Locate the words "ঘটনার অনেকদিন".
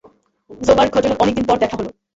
0.95-1.45